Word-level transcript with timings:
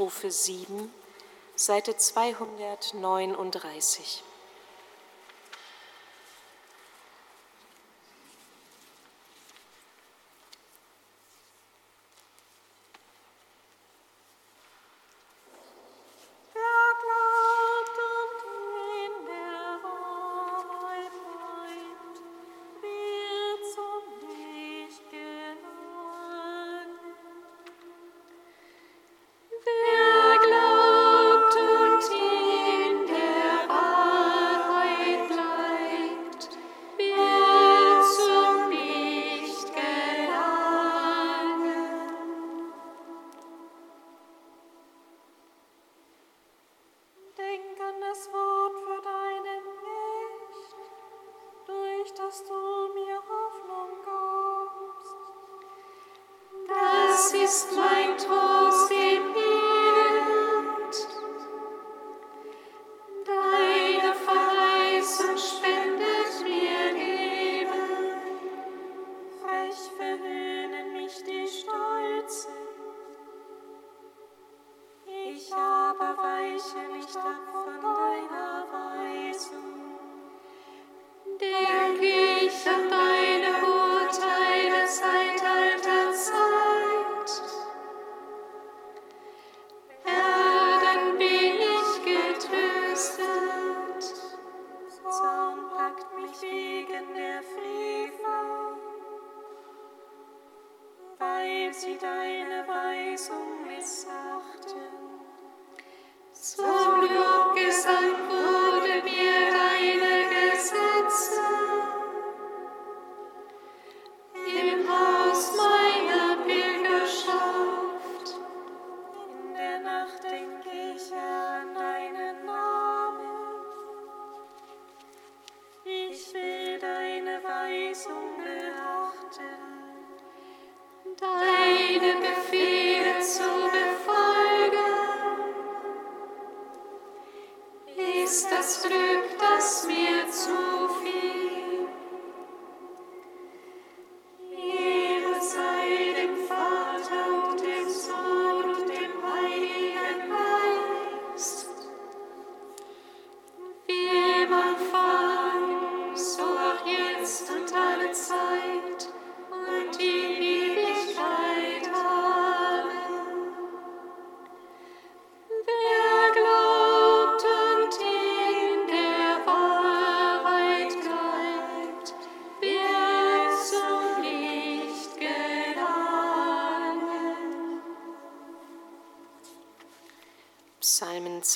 Strophe 0.00 0.30
7, 0.30 0.90
Seite 1.54 1.94
239. 1.94 4.29
ist 57.50 57.66
mein 57.74 58.16
Tor. 58.16 58.49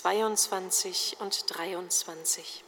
22 0.05 1.17
und 1.21 1.47
23. 1.49 2.63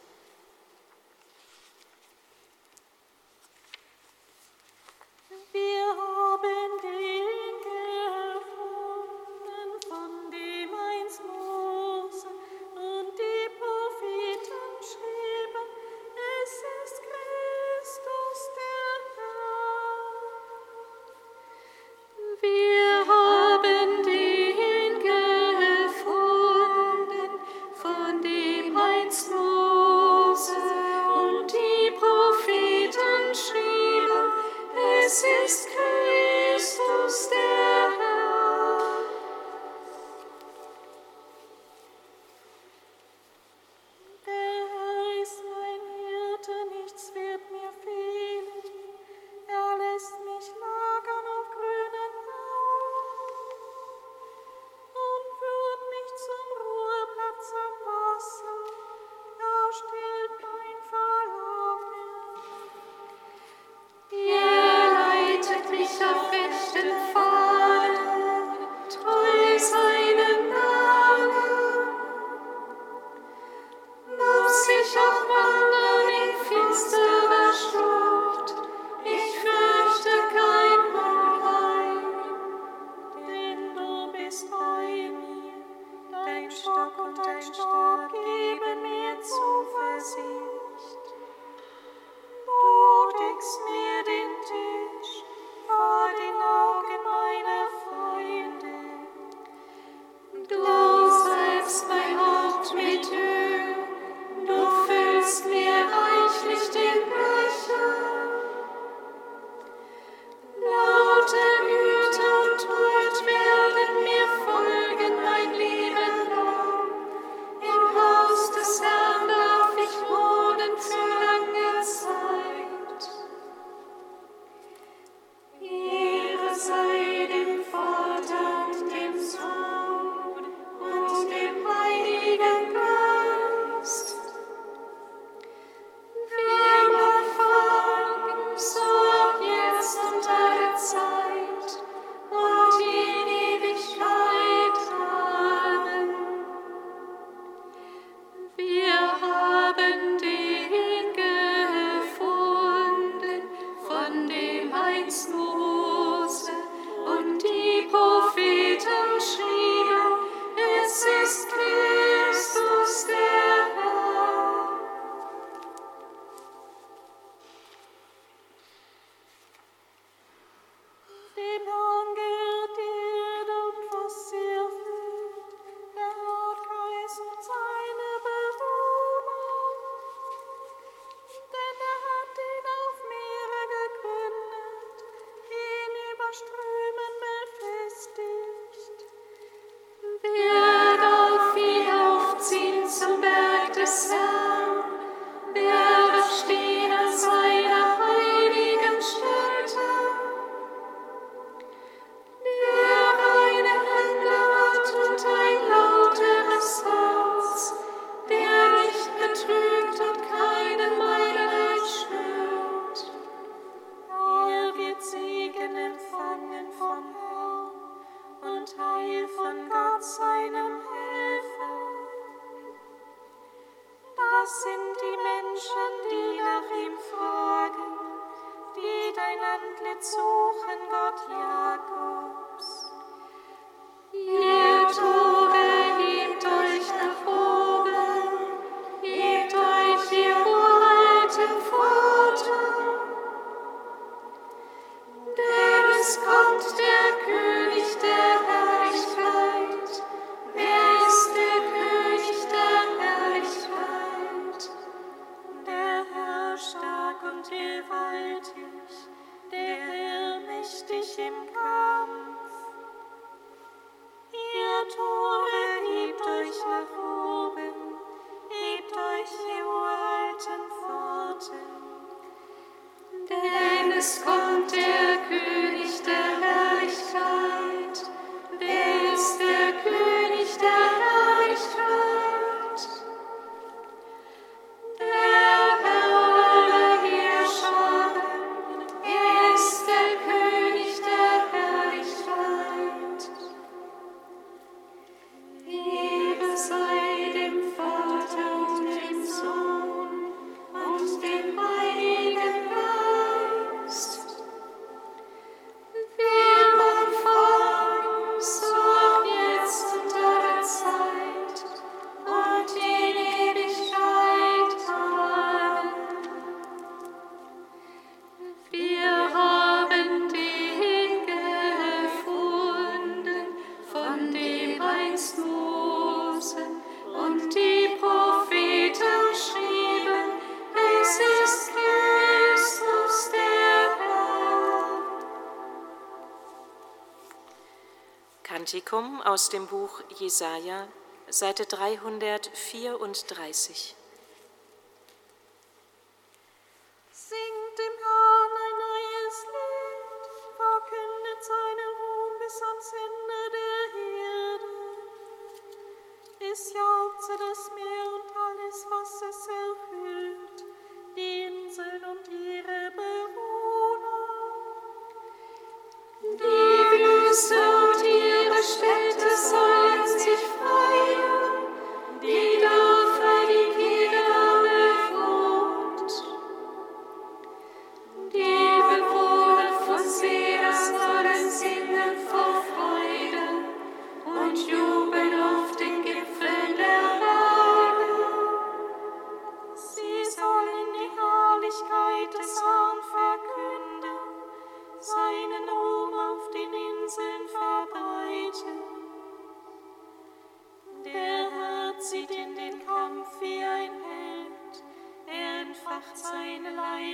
Kantikum 338.87 339.21
aus 339.23 339.49
dem 339.49 339.67
Buch 339.67 340.01
Jesaja, 340.21 340.87
Seite 341.29 341.67
334. 341.67 343.97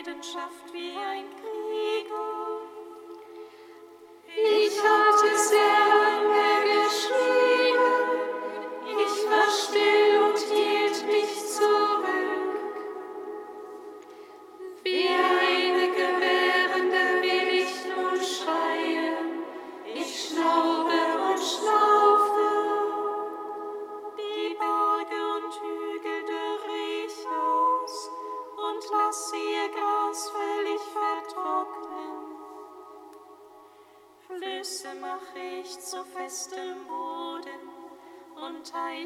Leidenschaft 0.04 0.72
wie 0.72 0.96
ein 0.98 1.30
Krieger. 1.30 1.51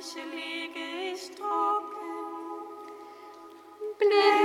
Und 0.07 0.15
Teiche 0.15 0.29
lege 0.29 1.13
ich 1.15 1.31
trocken. 1.35 1.97
Blinde 3.99 4.36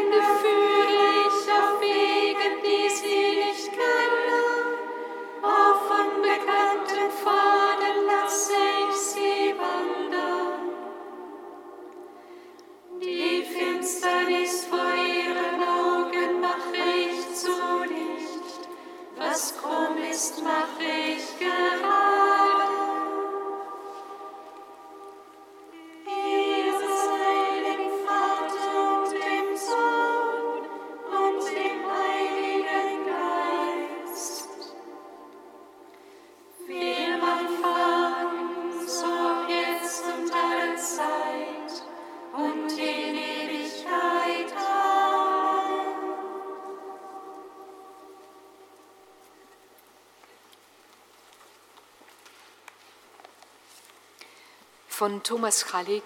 Von 55.01 55.23
Thomas 55.23 55.65
Kralik 55.65 56.03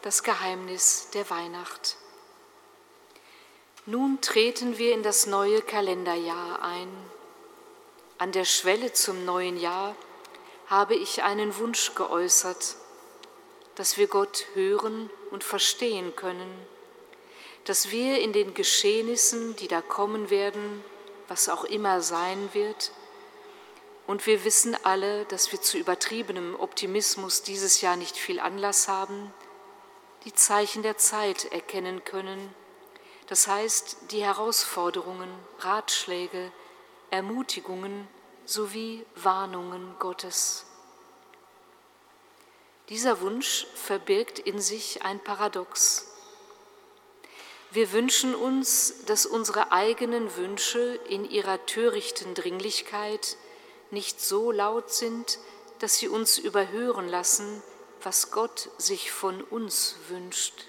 Das 0.00 0.22
Geheimnis 0.22 1.10
der 1.12 1.28
Weihnacht. 1.28 1.98
Nun 3.84 4.22
treten 4.22 4.78
wir 4.78 4.94
in 4.94 5.02
das 5.02 5.26
neue 5.26 5.60
Kalenderjahr 5.60 6.62
ein. 6.62 6.88
An 8.16 8.32
der 8.32 8.46
Schwelle 8.46 8.94
zum 8.94 9.26
neuen 9.26 9.58
Jahr 9.58 9.94
habe 10.68 10.94
ich 10.94 11.22
einen 11.22 11.54
Wunsch 11.58 11.94
geäußert, 11.94 12.76
dass 13.74 13.98
wir 13.98 14.06
Gott 14.06 14.46
hören 14.54 15.10
und 15.30 15.44
verstehen 15.44 16.16
können, 16.16 16.66
dass 17.64 17.90
wir 17.90 18.20
in 18.20 18.32
den 18.32 18.54
Geschehnissen, 18.54 19.54
die 19.56 19.68
da 19.68 19.82
kommen 19.82 20.30
werden, 20.30 20.82
was 21.28 21.50
auch 21.50 21.64
immer 21.64 22.00
sein 22.00 22.48
wird, 22.54 22.92
und 24.10 24.26
wir 24.26 24.44
wissen 24.44 24.76
alle, 24.82 25.24
dass 25.26 25.52
wir 25.52 25.62
zu 25.62 25.78
übertriebenem 25.78 26.58
Optimismus 26.58 27.44
dieses 27.44 27.80
Jahr 27.80 27.94
nicht 27.94 28.16
viel 28.16 28.40
Anlass 28.40 28.88
haben, 28.88 29.32
die 30.24 30.34
Zeichen 30.34 30.82
der 30.82 30.96
Zeit 30.98 31.44
erkennen 31.52 32.04
können, 32.04 32.52
das 33.28 33.46
heißt 33.46 33.98
die 34.10 34.24
Herausforderungen, 34.24 35.30
Ratschläge, 35.60 36.50
Ermutigungen 37.12 38.08
sowie 38.46 39.06
Warnungen 39.14 39.94
Gottes. 40.00 40.66
Dieser 42.88 43.20
Wunsch 43.20 43.68
verbirgt 43.76 44.40
in 44.40 44.60
sich 44.60 45.04
ein 45.04 45.20
Paradox. 45.20 46.08
Wir 47.70 47.92
wünschen 47.92 48.34
uns, 48.34 49.04
dass 49.06 49.24
unsere 49.24 49.70
eigenen 49.70 50.34
Wünsche 50.34 50.98
in 51.08 51.30
ihrer 51.30 51.64
törichten 51.66 52.34
Dringlichkeit 52.34 53.36
nicht 53.90 54.20
so 54.20 54.50
laut 54.50 54.90
sind, 54.92 55.38
dass 55.78 55.96
sie 55.96 56.08
uns 56.08 56.38
überhören 56.38 57.08
lassen, 57.08 57.62
was 58.02 58.30
Gott 58.30 58.70
sich 58.78 59.10
von 59.10 59.42
uns 59.42 59.96
wünscht. 60.08 60.66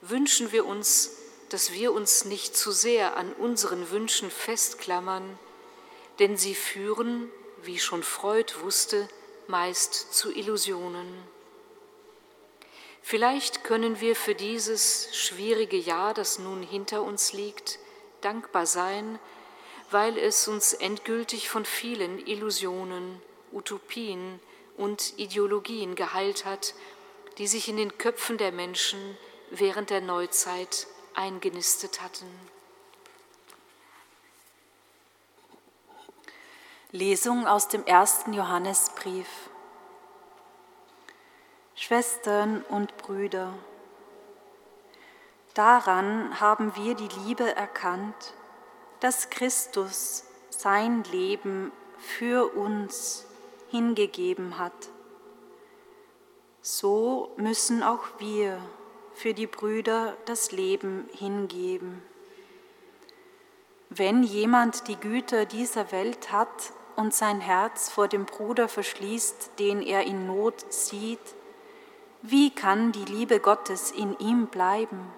Wünschen 0.00 0.52
wir 0.52 0.66
uns, 0.66 1.12
dass 1.48 1.72
wir 1.72 1.92
uns 1.92 2.24
nicht 2.24 2.56
zu 2.56 2.72
sehr 2.72 3.16
an 3.16 3.32
unseren 3.32 3.90
Wünschen 3.90 4.30
festklammern, 4.30 5.38
denn 6.18 6.36
sie 6.36 6.54
führen, 6.54 7.30
wie 7.62 7.78
schon 7.78 8.02
Freud 8.02 8.52
wusste, 8.60 9.08
meist 9.46 10.14
zu 10.14 10.32
Illusionen. 10.32 11.06
Vielleicht 13.02 13.64
können 13.64 14.00
wir 14.00 14.16
für 14.16 14.34
dieses 14.34 15.14
schwierige 15.14 15.76
Jahr, 15.76 16.14
das 16.14 16.38
nun 16.38 16.62
hinter 16.62 17.02
uns 17.02 17.32
liegt, 17.32 17.78
dankbar 18.22 18.66
sein, 18.66 19.18
weil 19.90 20.18
es 20.18 20.48
uns 20.48 20.72
endgültig 20.72 21.48
von 21.48 21.64
vielen 21.64 22.24
Illusionen, 22.26 23.20
Utopien 23.52 24.40
und 24.76 25.18
Ideologien 25.18 25.94
geheilt 25.94 26.44
hat, 26.44 26.74
die 27.38 27.46
sich 27.46 27.68
in 27.68 27.76
den 27.76 27.98
Köpfen 27.98 28.38
der 28.38 28.52
Menschen 28.52 29.16
während 29.50 29.90
der 29.90 30.00
Neuzeit 30.00 30.86
eingenistet 31.14 32.00
hatten. 32.00 32.26
Lesung 36.90 37.46
aus 37.46 37.68
dem 37.68 37.84
ersten 37.86 38.32
Johannesbrief. 38.34 39.26
Schwestern 41.74 42.62
und 42.68 42.96
Brüder, 42.98 43.52
daran 45.54 46.40
haben 46.40 46.76
wir 46.76 46.94
die 46.94 47.08
Liebe 47.26 47.54
erkannt, 47.56 48.34
dass 49.04 49.28
Christus 49.28 50.24
sein 50.48 51.04
Leben 51.12 51.72
für 51.98 52.56
uns 52.56 53.26
hingegeben 53.70 54.56
hat. 54.56 54.72
So 56.62 57.30
müssen 57.36 57.82
auch 57.82 58.04
wir 58.18 58.56
für 59.12 59.34
die 59.34 59.46
Brüder 59.46 60.16
das 60.24 60.52
Leben 60.52 61.06
hingeben. 61.12 62.02
Wenn 63.90 64.22
jemand 64.22 64.88
die 64.88 64.96
Güter 64.96 65.44
dieser 65.44 65.92
Welt 65.92 66.32
hat 66.32 66.72
und 66.96 67.12
sein 67.12 67.42
Herz 67.42 67.90
vor 67.90 68.08
dem 68.08 68.24
Bruder 68.24 68.68
verschließt, 68.68 69.58
den 69.58 69.82
er 69.82 70.04
in 70.04 70.26
Not 70.26 70.72
sieht, 70.72 71.34
wie 72.22 72.48
kann 72.48 72.90
die 72.92 73.04
Liebe 73.04 73.38
Gottes 73.38 73.90
in 73.90 74.18
ihm 74.18 74.46
bleiben? 74.46 75.12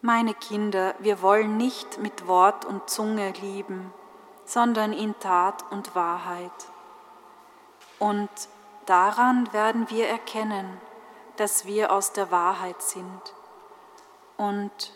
Meine 0.00 0.32
Kinder, 0.32 0.94
wir 1.00 1.22
wollen 1.22 1.56
nicht 1.56 1.98
mit 1.98 2.28
Wort 2.28 2.64
und 2.64 2.88
Zunge 2.88 3.32
lieben, 3.40 3.92
sondern 4.44 4.92
in 4.92 5.18
Tat 5.18 5.64
und 5.72 5.96
Wahrheit. 5.96 6.52
Und 7.98 8.30
daran 8.86 9.52
werden 9.52 9.90
wir 9.90 10.06
erkennen, 10.06 10.80
dass 11.34 11.64
wir 11.64 11.92
aus 11.92 12.12
der 12.12 12.30
Wahrheit 12.30 12.80
sind. 12.80 13.34
Und 14.36 14.92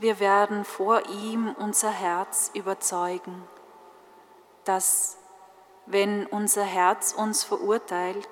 wir 0.00 0.18
werden 0.18 0.64
vor 0.64 1.06
ihm 1.06 1.54
unser 1.56 1.90
Herz 1.90 2.50
überzeugen, 2.54 3.46
dass, 4.64 5.16
wenn 5.86 6.26
unser 6.26 6.64
Herz 6.64 7.12
uns 7.12 7.44
verurteilt, 7.44 8.28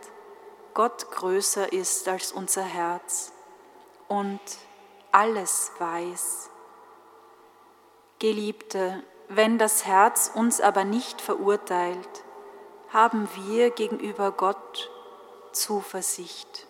Gott 0.75 1.13
größer 1.13 1.73
ist 1.73 2.09
als 2.09 2.33
unser 2.33 2.65
Herz 2.65 3.31
und 4.09 4.41
alles 5.13 5.71
weiß. 5.79 6.51
Geliebte, 8.19 9.03
wenn 9.29 9.59
das 9.59 9.85
Herz 9.85 10.31
uns 10.35 10.61
aber 10.61 10.85
nicht 10.85 11.21
verurteilt, 11.21 12.25
haben 12.91 13.29
wir 13.35 13.71
gegenüber 13.71 14.33
Gott 14.33 14.91
Zuversicht. 15.53 16.67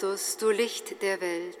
Christus, 0.00 0.38
du 0.38 0.50
Licht 0.50 1.02
der 1.02 1.20
Welt, 1.20 1.58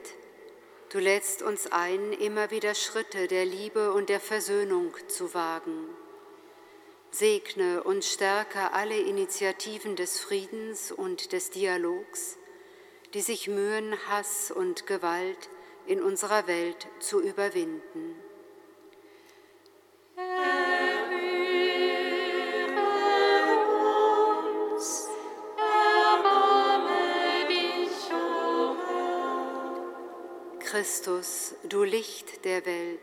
du 0.88 0.98
lädst 0.98 1.42
uns 1.42 1.66
ein, 1.66 2.14
immer 2.14 2.50
wieder 2.50 2.74
Schritte 2.74 3.26
der 3.26 3.44
Liebe 3.44 3.92
und 3.92 4.08
der 4.08 4.18
Versöhnung 4.18 4.94
zu 5.08 5.34
wagen. 5.34 5.84
Segne 7.10 7.82
und 7.82 8.02
stärke 8.02 8.72
alle 8.72 8.98
Initiativen 8.98 9.94
des 9.94 10.20
Friedens 10.20 10.90
und 10.90 11.32
des 11.32 11.50
Dialogs, 11.50 12.38
die 13.12 13.20
sich 13.20 13.46
mühen, 13.46 13.94
Hass 14.08 14.50
und 14.50 14.86
Gewalt 14.86 15.50
in 15.84 16.02
unserer 16.02 16.46
Welt 16.46 16.88
zu 16.98 17.20
überwinden. 17.20 18.14
Christus, 30.70 31.56
du 31.64 31.82
Licht 31.82 32.44
der 32.44 32.64
Welt, 32.64 33.00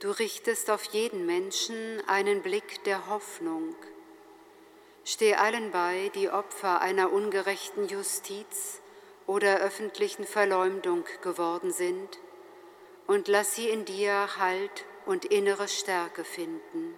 du 0.00 0.10
richtest 0.10 0.70
auf 0.70 0.84
jeden 0.84 1.26
Menschen 1.26 2.02
einen 2.06 2.40
Blick 2.40 2.82
der 2.84 3.10
Hoffnung. 3.10 3.76
Steh 5.04 5.34
allen 5.34 5.70
bei, 5.70 6.10
die 6.14 6.30
Opfer 6.30 6.80
einer 6.80 7.12
ungerechten 7.12 7.88
Justiz 7.88 8.80
oder 9.26 9.58
öffentlichen 9.58 10.24
Verleumdung 10.24 11.04
geworden 11.20 11.72
sind, 11.72 12.18
und 13.06 13.28
lass 13.28 13.54
sie 13.54 13.68
in 13.68 13.84
dir 13.84 14.38
Halt 14.38 14.86
und 15.04 15.26
innere 15.26 15.68
Stärke 15.68 16.24
finden. 16.24 16.94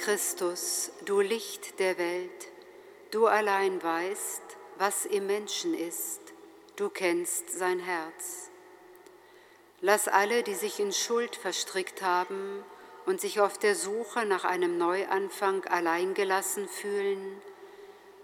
Christus, 0.00 0.90
du 1.04 1.20
Licht 1.20 1.80
der 1.80 1.98
Welt, 1.98 2.48
du 3.10 3.26
allein 3.26 3.82
weißt, 3.82 4.42
was 4.78 5.04
im 5.04 5.26
Menschen 5.26 5.74
ist, 5.74 6.20
du 6.76 6.88
kennst 6.88 7.50
sein 7.50 7.80
Herz. 7.80 8.48
Lass 9.80 10.06
alle, 10.06 10.42
die 10.44 10.54
sich 10.54 10.78
in 10.78 10.92
Schuld 10.92 11.34
verstrickt 11.34 12.00
haben 12.02 12.64
und 13.06 13.20
sich 13.20 13.40
auf 13.40 13.58
der 13.58 13.74
Suche 13.74 14.24
nach 14.24 14.44
einem 14.44 14.78
Neuanfang 14.78 15.64
alleingelassen 15.64 16.68
fühlen, 16.68 17.42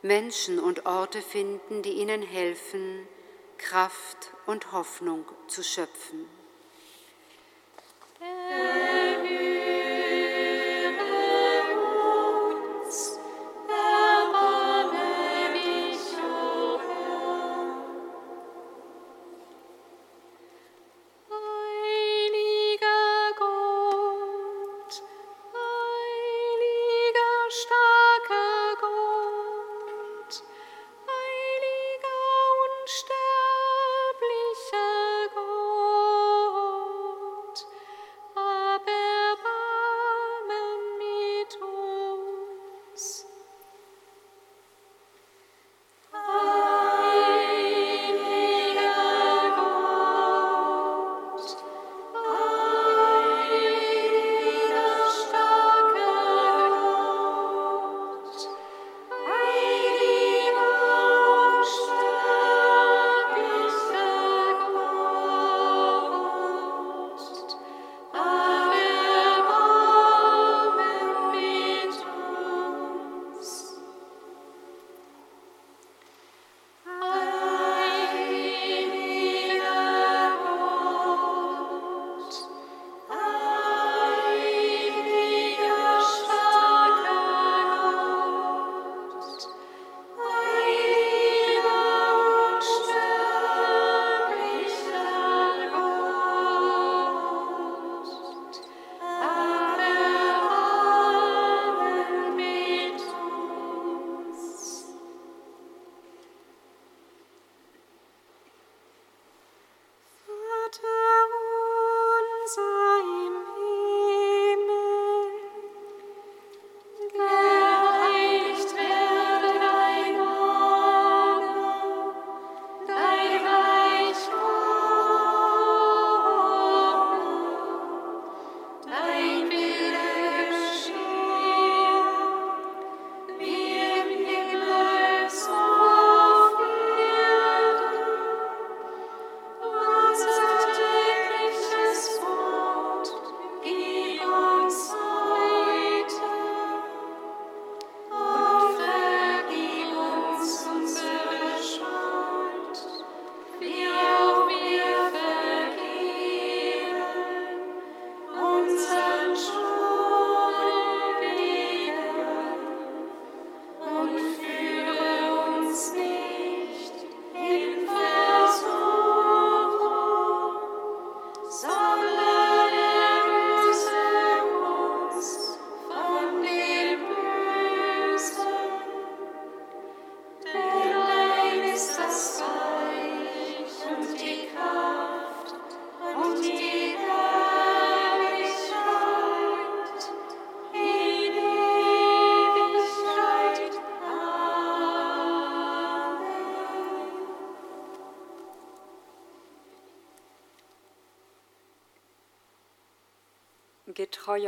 Menschen 0.02 0.60
und 0.60 0.86
Orte 0.86 1.22
finden, 1.22 1.82
die 1.82 1.94
ihnen 1.94 2.22
helfen, 2.22 3.08
Kraft 3.58 4.30
und 4.46 4.72
Hoffnung 4.72 5.24
zu 5.48 5.64
schöpfen. 5.64 6.28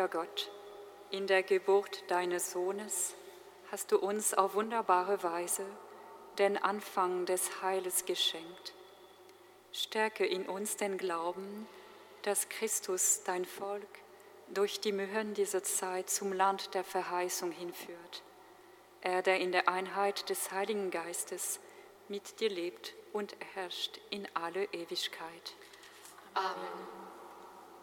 Getreuer 0.07 0.25
Gott, 0.25 0.51
in 1.11 1.27
der 1.27 1.43
Geburt 1.43 2.05
deines 2.09 2.53
Sohnes 2.53 3.15
hast 3.73 3.91
du 3.91 3.99
uns 3.99 4.35
auf 4.35 4.55
wunderbare 4.55 5.23
Weise 5.23 5.65
den 6.39 6.57
Anfang 6.57 7.27
des 7.27 7.63
Heiles 7.63 8.05
geschenkt. 8.05 8.75
Stärke 9.73 10.25
in 10.25 10.47
uns 10.47 10.77
den 10.77 10.97
Glauben, 10.97 11.67
dass 12.23 12.49
Christus 12.49 13.23
dein 13.25 13.45
Volk 13.45 13.89
durch 14.49 14.81
die 14.81 14.93
Mühen 14.93 15.35
dieser 15.35 15.65
Zeit 15.65 16.09
zum 16.09 16.33
Land 16.33 16.75
der 16.75 16.85
Verheißung 16.85 17.51
hinführt. 17.51 18.23
Er, 19.01 19.23
der 19.23 19.41
in 19.41 19.51
der 19.51 19.69
Einheit 19.69 20.29
des 20.31 20.53
Heiligen 20.53 20.91
Geistes 20.91 21.59
mit 22.09 22.39
dir 22.41 22.51
lebt 22.51 22.95
und 23.13 23.35
herrscht 23.55 23.99
in 24.11 24.29
alle 24.35 24.65
Ewigkeit. 24.67 25.55
Amen. 26.35 27.06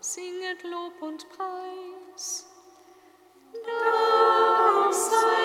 Singet 0.05 0.63
Lob 0.63 1.01
und 1.01 1.29
Preis. 1.29 2.45
Dank 3.53 4.93
sei 4.93 5.42